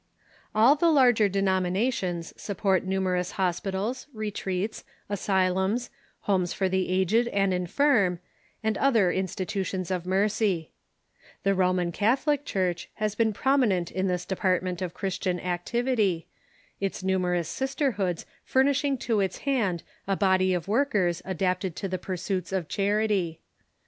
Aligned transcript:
PHILANTHROPY 0.53 0.57
AND 0.57 0.77
CHRISTIAN 0.79 1.45
UNION 1.45 2.23
605 2.23 2.53
All 2.57 2.61
the 2.63 2.63
larger 2.65 2.81
denominations 2.81 2.83
su])i)ort 2.87 2.87
numerous 2.89 3.31
hospitals, 3.33 4.07
retreats, 4.15 4.83
asylums, 5.09 5.89
homes 6.21 6.53
for 6.53 6.67
the 6.67 6.89
aged 6.89 7.27
and 7.27 7.53
intirm, 7.53 8.17
and 8.63 8.79
other 8.79 9.11
in 9.11 9.27
stitutions 9.27 9.91
of 9.91 10.05
merc3^ 10.05 10.69
The 11.43 11.53
Roman 11.53 11.91
Catholic 11.91 12.45
Church 12.45 12.85
^l!^i»^e?^. 12.87 12.91
has 12.95 13.13
been 13.13 13.31
prominent 13.31 13.91
in 13.91 14.07
this 14.07 14.25
department 14.25 14.81
of 14.81 14.95
Christian 14.95 15.37
and 15.39 15.59
Insane....... 15.61 15.85
activit}', 15.85 16.25
its 16.79 17.03
numerous 17.03 17.47
sisterhoods 17.47 18.25
furnishing 18.43 18.97
to 18.97 19.19
its 19.19 19.37
hand 19.45 19.83
a 20.07 20.15
body 20.15 20.55
of 20.55 20.67
workers 20.67 21.21
adapted 21.25 21.75
to 21.75 21.87
the 21.87 21.99
pursuits 21.99 22.51
of 22.51 22.67
charity. 22.67 23.39